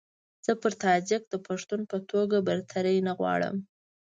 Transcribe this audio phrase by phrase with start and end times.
[0.45, 3.55] زه پر تاجک د پښتون په توګه برتري نه غواړم.